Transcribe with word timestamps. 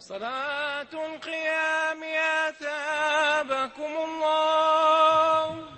صلاة 0.00 0.92
القيام 0.92 2.02
أثابكم 2.48 3.92
الله. 4.06 5.68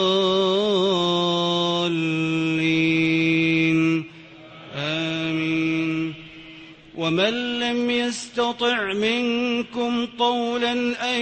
يستطع 8.51 8.93
منكم 8.93 10.07
طولا 10.19 10.71
أن 11.15 11.21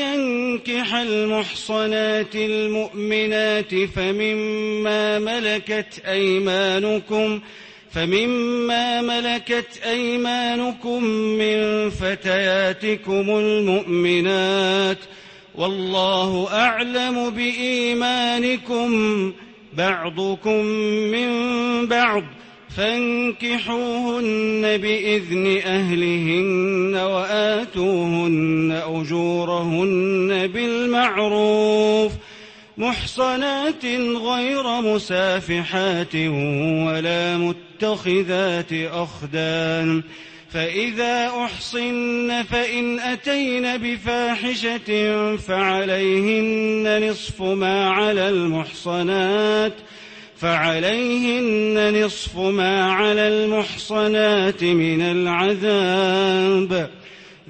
ينكح 0.00 0.94
المحصنات 0.94 2.34
المؤمنات 2.36 3.74
فمما 3.84 5.18
ملكت 5.18 6.02
أيمانكم 6.06 7.40
فمما 7.90 9.02
ملكت 9.02 9.80
أيمانكم 9.84 11.04
من 11.04 11.90
فتياتكم 11.90 13.30
المؤمنات 13.30 14.98
والله 15.54 16.48
أعلم 16.52 17.30
بإيمانكم 17.30 18.92
بعضكم 19.72 20.64
من 21.12 21.30
بعض 21.86 22.22
فانكحوهن 22.76 24.62
بإذن 24.62 25.60
أهلهن 25.66 26.96
وآتوهن 26.96 28.82
أجورهن 28.86 30.46
بالمعروف 30.46 32.12
محصنات 32.78 33.84
غير 34.24 34.80
مسافحات 34.80 36.14
ولا 36.86 37.38
متخذات 37.38 38.72
أخدان 38.72 40.02
فإذا 40.52 41.26
أحصن 41.44 42.42
فإن 42.42 42.98
أتين 43.00 43.76
بفاحشة 43.76 45.36
فعليهن 45.36 47.10
نصف 47.10 47.42
ما 47.42 47.90
على 47.90 48.28
المحصنات 48.28 49.72
فعليهن 50.40 52.04
نصف 52.04 52.36
ما 52.36 52.92
على 52.92 53.28
المحصنات 53.28 54.64
من 54.64 55.00
العذاب. 55.02 56.90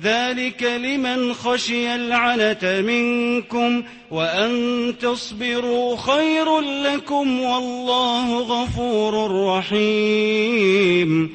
ذلك 0.02 0.62
لمن 0.62 1.34
خشي 1.34 1.94
العنة 1.94 2.80
منكم 2.80 3.82
وأن 4.10 4.94
تصبروا 5.00 5.96
خير 5.96 6.60
لكم 6.60 7.40
والله 7.40 8.40
غفور 8.40 9.44
رحيم. 9.46 11.30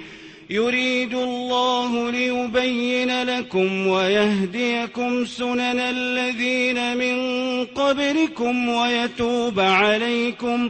يريد 0.49 1.13
الله 1.13 2.11
ليبين 2.11 3.23
لكم 3.23 3.87
ويهديكم 3.87 5.25
سنن 5.25 5.79
الذين 5.79 6.97
من 6.97 7.17
قبلكم 7.65 8.69
ويتوب 8.69 9.59
عليكم 9.59 10.69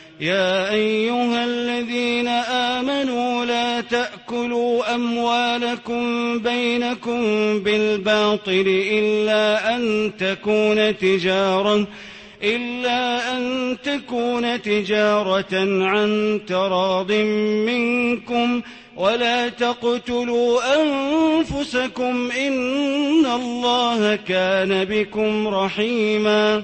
يا 0.21 0.73
أيها 0.73 1.45
الذين 1.45 2.27
آمنوا 2.27 3.45
لا 3.45 3.81
تأكلوا 3.81 4.95
أموالكم 4.95 6.37
بينكم 6.39 7.19
بالباطل 7.59 8.83
إلا 8.91 9.75
أن 9.75 10.11
تكون 10.19 10.97
تجارة 10.97 11.87
إلا 12.43 13.37
أن 13.37 13.77
تكون 13.83 14.61
تجارة 14.61 15.55
عن 15.85 16.39
تراض 16.47 17.11
منكم 17.65 18.61
ولا 18.97 19.49
تقتلوا 19.49 20.59
أنفسكم 20.81 22.31
إن 22.31 23.25
الله 23.25 24.15
كان 24.15 24.85
بكم 24.85 25.47
رحيماً 25.47 26.63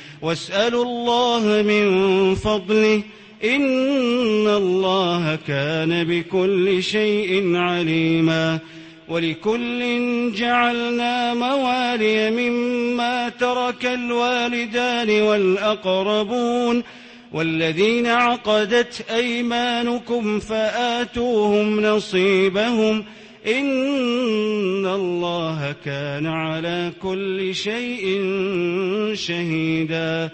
واسألوا 0.21 0.83
الله 0.85 1.61
من 1.61 2.35
فضله 2.35 3.03
إن 3.43 4.47
الله 4.47 5.39
كان 5.47 6.03
بكل 6.03 6.83
شيء 6.83 7.55
عليما 7.55 8.59
ولكل 9.09 9.81
جعلنا 10.35 11.33
موالي 11.33 12.31
مما 12.31 13.29
ترك 13.29 13.85
الوالدان 13.85 15.21
والأقربون 15.21 16.83
والذين 17.33 18.07
عقدت 18.07 19.05
أيمانكم 19.11 20.39
فآتوهم 20.39 21.81
نصيبهم 21.81 23.05
إن 23.47 24.85
الله 25.71 25.83
كان 25.85 26.27
على 26.27 26.91
كل 27.01 27.55
شيء 27.55 28.03
شهيدا. 29.13 30.29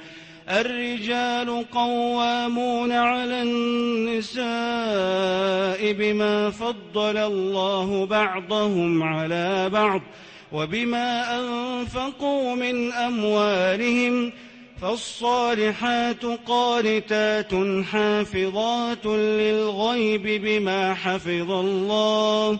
الرجال 0.49 1.65
قوامون 1.71 2.91
على 2.91 3.41
النساء 3.41 4.47
بما 5.93 6.49
فضل 6.49 7.17
الله 7.17 8.05
بعضهم 8.05 9.03
على 9.03 9.69
بعض 9.69 10.01
وبما 10.51 11.39
أنفقوا 11.39 12.55
من 12.55 12.91
أموالهم. 12.91 14.31
فالصالحات 14.81 16.25
قانتات 16.47 17.51
حافظات 17.83 19.05
للغيب 19.05 20.41
بما 20.43 20.93
حفظ 20.93 21.51
الله. 21.51 22.59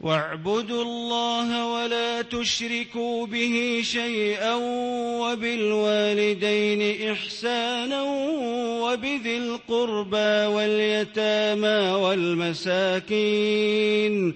واعبدوا 0.00 0.82
الله 0.82 1.66
ولا 1.66 2.22
تشركوا 2.22 3.26
به 3.26 3.80
شيئا 3.84 4.54
وبالوالدين 5.20 7.10
إحسانا 7.10 8.02
وبذي 8.82 9.36
القربى 9.36 10.46
واليتامى 10.54 11.92
والمساكين 13.10 14.34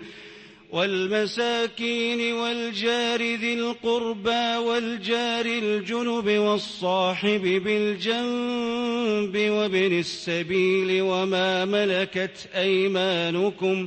والمساكين 0.73 2.33
والجار 2.35 3.21
ذي 3.23 3.55
القربى 3.55 4.57
والجار 4.57 5.47
الجنب 5.47 6.29
والصاحب 6.31 7.43
بالجنب 7.65 9.37
وابن 9.51 9.99
السبيل 9.99 11.03
وما 11.03 11.65
ملكت 11.65 12.49
أيمانكم 12.55 13.87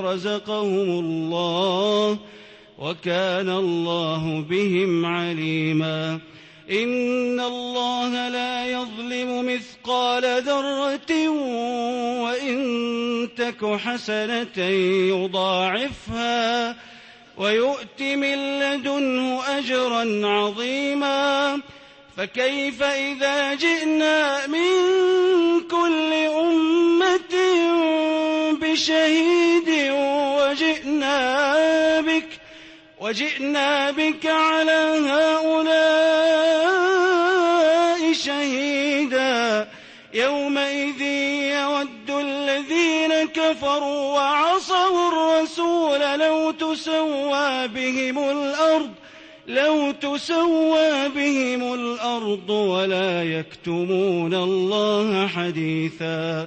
رزقهم 0.00 0.88
الله 1.04 2.18
وكان 2.78 3.48
الله 3.48 4.44
بهم 4.50 5.06
عليما. 5.06 6.20
إن 6.70 7.40
الله 7.40 8.28
لا 8.28 8.66
يظلم 8.66 9.46
مثقال 9.54 10.42
ذرة 10.42 11.28
وإن 12.24 12.58
تك 13.36 13.64
حسنة 13.64 14.58
يضاعفها 15.14 16.76
ويؤت 17.36 18.00
من 18.02 18.60
لدنه 18.60 19.42
أجرا 19.58 20.26
عظيما. 20.26 21.60
فكيف 22.16 22.82
إذا 22.82 23.54
جئنا 23.54 24.46
من 24.46 24.72
كل 25.70 26.12
أمة 26.12 27.34
بشهيد 28.54 29.68
وجئنا 30.38 32.00
بك 32.00 32.28
وجئنا 33.00 33.90
بك 33.90 34.26
على 34.26 35.00
هؤلاء 35.10 36.52
شهيدا. 38.12 39.68
يومئذ 40.14 41.00
يود 41.52 42.10
الذين 42.10 43.28
كفروا 43.34 44.14
وعصوا 44.14 45.08
الرسول 45.08 46.00
لو 46.20 46.50
تسوى 46.50 47.68
بهم 47.68 48.18
الأرض 48.18 48.90
لو 49.46 49.90
تسوى 49.90 51.08
بهم 51.08 51.74
الأرض 51.74 52.50
ولا 52.50 53.22
يكتمون 53.22 54.34
الله 54.34 55.26
حديثا. 55.26 56.46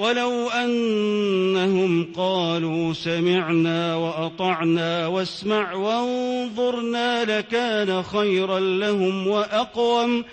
ولو 0.00 0.48
أنهم 0.48 2.12
قالوا 2.16 2.92
سمعنا 2.92 3.96
وأطعنا 3.96 5.06
واسمع 5.06 5.74
وانظرنا 5.74 7.24
لكان 7.24 8.02
خيرا 8.02 8.60
لهم 8.60 9.26
وأقوم. 9.26 10.24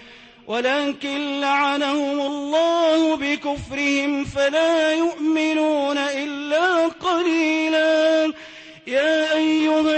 ولكن 0.48 1.42
لعنهم 1.42 2.22
الله 2.22 3.16
بكفرهم 3.16 4.26
فلا 4.26 4.92
يؤمنون 4.92 5.98
إلا 5.98 6.88
قليلا. 6.88 8.34
يا 8.88 9.36
أيها 9.36 9.98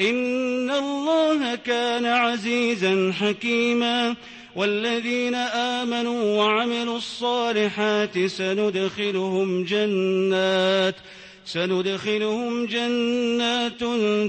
إن 0.00 0.70
الله 0.70 1.54
كان 1.54 2.06
عزيزا 2.06 3.12
حكيما. 3.20 4.14
والذين 4.56 5.34
آمنوا 5.34 6.38
وعملوا 6.38 6.96
الصالحات 6.96 8.26
سندخلهم 8.26 9.64
جنات 9.64 10.94
سندخلهم 11.44 12.66
جنات 12.66 13.80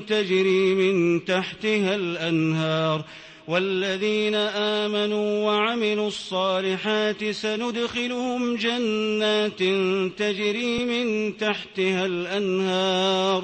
تجري 0.09 0.75
من 0.75 1.25
تحتها 1.25 1.95
الأنهار. 1.95 3.03
والذين 3.47 4.35
آمنوا 4.35 5.45
وعملوا 5.45 6.07
الصالحات 6.07 7.29
سندخلهم 7.31 8.55
جنات 8.55 9.59
تجري 10.19 10.85
من 10.85 11.37
تحتها 11.37 12.05
الأنهار. 12.05 13.43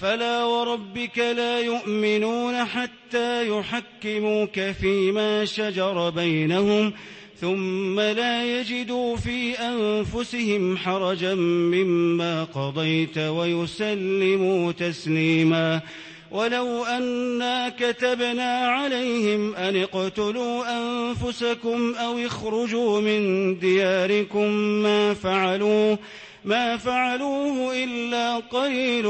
فلا 0.00 0.44
وربك 0.44 1.18
لا 1.18 1.60
يؤمنون 1.60 2.64
حتى 2.64 3.48
يحكموك 3.48 4.60
فيما 4.60 5.44
شجر 5.44 6.10
بينهم 6.10 6.92
ثم 7.40 8.00
لا 8.00 8.60
يجدوا 8.60 9.16
في 9.16 9.52
أنفسهم 9.52 10.76
حرجا 10.76 11.34
مما 11.34 12.44
قضيت 12.44 13.18
ويسلموا 13.18 14.72
تسليما. 14.72 15.80
ولو 16.30 16.84
أنا 16.84 17.68
كتبنا 17.68 18.58
عليهم 18.58 19.54
أن 19.54 19.76
اقتلوا 19.76 20.64
أنفسكم 20.78 21.94
أو 21.94 22.18
اخرجوا 22.18 23.00
من 23.00 23.58
دياركم 23.58 24.48
ما 24.82 25.14
فعلوه 25.14 25.98
ما 26.44 26.76
فعلوه 26.76 27.84
إلا 27.84 28.36
قليل 28.36 29.06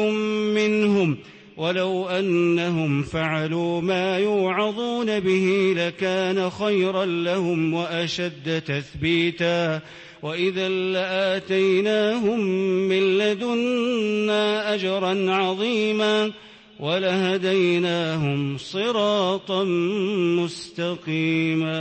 منهم 0.54 1.18
ولو 1.56 2.08
أنهم 2.08 3.02
فعلوا 3.02 3.80
ما 3.80 4.18
يوعظون 4.18 5.20
به 5.20 5.74
لكان 5.76 6.50
خيرا 6.50 7.04
لهم 7.04 7.74
وأشد 7.74 8.62
تثبيتا 8.66 9.80
وإذا 10.22 10.68
لآتيناهم 10.68 12.40
من 12.88 13.18
لدنا 13.18 14.74
أجرا 14.74 15.30
عظيما 15.30 16.32
ولهديناهم 16.80 18.58
صراطا 18.58 19.64
مستقيما 20.38 21.80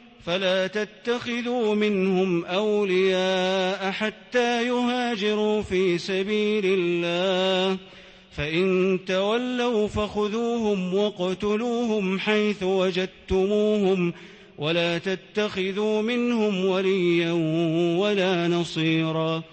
فلا 0.25 0.67
تتخذوا 0.67 1.75
منهم 1.75 2.45
أولياء 2.45 3.91
حتى 3.91 4.67
يهاجروا 4.67 5.61
في 5.61 5.97
سبيل 5.97 6.65
الله. 6.65 7.77
فإن 8.37 8.99
تولوا 9.07 9.87
فخذوهم 9.87 10.93
واقتلوهم 10.93 12.19
حيث 12.19 12.63
وجدتموهم 12.63 14.13
ولا 14.57 14.97
تتخذوا 14.97 16.01
منهم 16.01 16.65
وليا 16.65 17.31
ولا 17.97 18.47
نصيرا. 18.47 19.43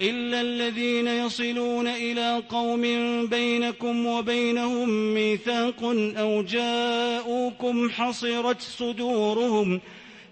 إلا 0.00 0.40
الذين 0.40 1.06
يصلون 1.06 1.86
إلى 1.86 2.42
قوم 2.48 2.82
بينكم 3.26 4.06
وبينهم 4.06 5.14
ميثاق 5.14 5.84
أو 6.16 6.42
جاءوكم 6.42 7.90
حصرت 7.90 8.60
صدورهم 8.60 9.80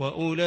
وأولئكم 0.00 0.40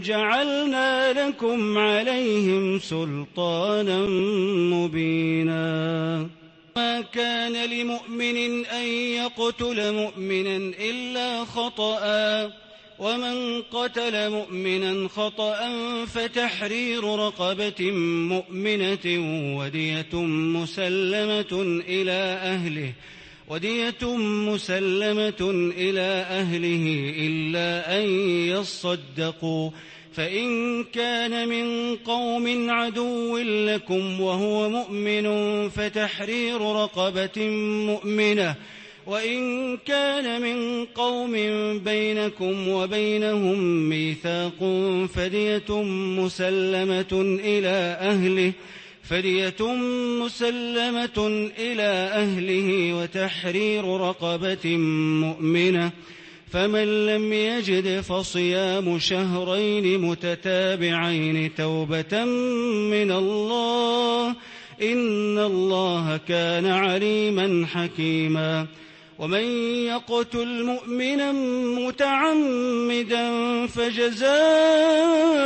جعلنا 0.00 1.12
لكم 1.12 1.78
عليهم 1.78 2.78
سلطانا 2.78 4.06
مبينا. 4.74 6.28
ما 6.76 7.00
كان 7.00 7.70
لمؤمن 7.70 8.66
أن 8.66 8.84
يقتل 8.84 9.92
مؤمنا 9.92 10.56
إلا 10.80 11.44
خطأ. 11.44 12.50
ومن 12.98 13.62
قتل 13.62 14.30
مؤمنا 14.30 15.08
خطأ 15.08 15.58
فتحرير 16.04 17.04
رقبة 17.04 17.90
مؤمنة 18.32 19.06
ودية 19.58 20.14
مسلمة 20.56 21.82
إلى 21.88 22.38
أهله. 22.42 22.92
ودية 23.48 24.16
مسلمة 24.26 25.70
إلى 25.76 26.26
أهله 26.30 27.14
إلا 27.18 27.98
أن 27.98 28.08
يصدقوا. 28.48 29.70
فإن 30.12 30.84
كان 30.84 31.48
من 31.48 31.96
قوم 31.96 32.70
عدو 32.70 33.38
لكم 33.38 34.20
وهو 34.20 34.68
مؤمن 34.68 35.68
فتحرير 35.68 36.60
رقبة 36.60 37.48
مؤمنة. 37.86 38.54
وإن 39.06 39.76
كان 39.76 40.42
من 40.42 40.84
قوم 40.84 41.32
بينكم 41.78 42.68
وبينهم 42.68 43.88
ميثاق 43.88 44.58
فدية 45.14 45.82
مسلمة 46.18 47.38
إلى 47.44 47.96
أهله. 48.00 48.52
فدية 49.10 49.74
مسلمة 50.20 51.48
إلى 51.58 52.10
أهله 52.12 52.94
وتحرير 52.94 53.84
رقبة 53.84 54.76
مؤمنة 55.26 55.90
فمن 56.50 57.06
لم 57.06 57.32
يجد 57.32 58.00
فصيام 58.00 58.98
شهرين 58.98 60.00
متتابعين 60.00 61.54
توبة 61.54 62.24
من 62.24 63.12
الله 63.12 64.28
إن 64.82 65.38
الله 65.38 66.20
كان 66.28 66.66
عليما 66.66 67.66
حكيما. 67.66 68.66
ومن 69.18 69.44
يقتل 69.86 70.64
مؤمنا 70.64 71.32
متعمدا 71.80 73.26
فجزاؤه 73.66 75.45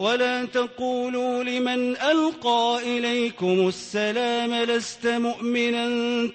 ولا 0.00 0.44
تقولوا 0.44 1.42
لمن 1.44 1.96
ألقى 1.96 2.78
إليكم 2.86 3.68
السلام 3.68 4.54
لست 4.54 5.06
مؤمنا 5.06 5.86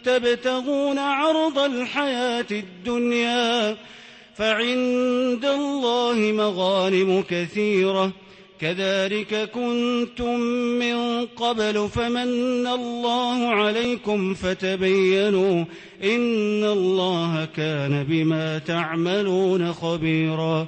تبتغون 0.04 0.98
عرض 0.98 1.60
الحياة 1.60 2.46
الدنيا 2.52 3.78
فعند 4.36 5.46
الله 5.46 6.14
مغانم 6.14 7.24
كثيرة 7.30 8.12
كذلك 8.62 9.50
كنتم 9.52 10.40
من 10.80 11.26
قبل 11.26 11.90
فمن 11.90 12.68
الله 12.68 13.48
عليكم 13.48 14.34
فتبينوا 14.34 15.66
إن 16.04 16.64
الله 16.64 17.48
كان 17.56 18.04
بما 18.04 18.58
تعملون 18.58 19.74
خبيراً 19.74 20.68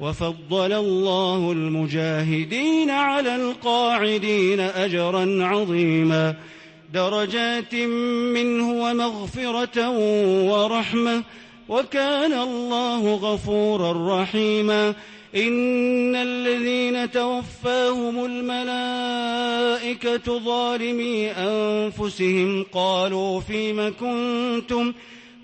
وفضل 0.00 0.72
الله 0.72 1.52
المجاهدين 1.52 2.90
على 2.90 3.36
القاعدين 3.36 4.60
أجرا 4.60 5.44
عظيما 5.44 6.34
درجات 6.94 7.74
منه 8.34 8.72
ومغفرة 8.72 9.90
ورحمة 10.50 11.22
وكان 11.68 12.32
الله 12.32 13.14
غفورا 13.14 14.22
رحيما 14.22 14.94
إن 15.36 16.16
الذين 16.16 17.10
توفاهم 17.10 18.24
الملائكة 18.24 19.58
ظالمي 20.38 21.30
أنفسهم 21.30 22.66
قالوا 22.72 23.40
فيم 23.40 23.94
كنتم؟ 24.00 24.92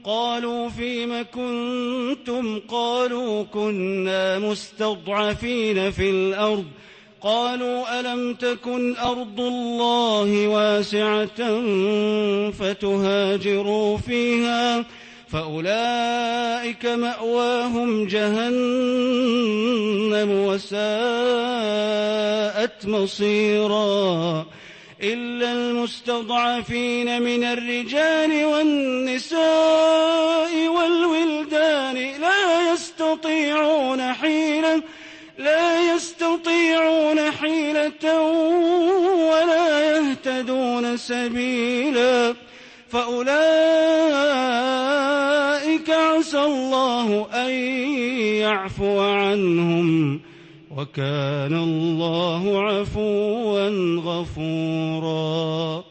قالوا 0.05 0.69
فيم 0.69 1.23
كنتم 1.35 2.61
قالوا 2.69 3.43
كنا 3.43 4.39
مستضعفين 4.39 5.91
في 5.91 6.11
الأرض. 6.11 6.65
قالوا 7.21 8.01
ألم 8.01 8.35
تكن 8.35 8.97
أرض 8.97 9.41
الله 9.41 10.49
واسعة 10.49 11.61
فتهاجروا 12.51 13.97
فيها؟ 13.99 14.85
فأولئك 15.29 16.87
مأواهم 16.87 18.07
جهنم 18.07 18.51
وساءت 20.31 20.81
مصيراً. 22.87 24.47
إلا 25.03 25.53
المستضعفين 25.53 27.23
من 27.23 27.45
الرجال 27.45 28.45
والنساء 28.45 29.39
والولدان 30.69 31.95
لا 32.21 32.73
يستطيعون 32.73 34.13
حيلة 34.13 34.83
لا 35.39 35.95
يستطيعون 35.95 37.31
حيلة 37.31 38.23
ولا 39.31 39.97
يهتدون 39.97 40.97
سبيلا. 40.97 42.35
فأولئك 42.91 44.31
أولئك 45.71 45.91
عسى 45.91 46.41
الله 46.41 47.29
أن 47.35 47.51
يعفو 48.41 49.01
عنهم. 49.01 50.21
وكان 50.71 51.55
الله 51.55 52.61
عفوا 52.63 53.69
غفورا. 53.99 55.85